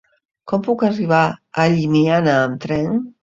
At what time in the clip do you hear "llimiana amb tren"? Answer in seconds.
1.75-2.99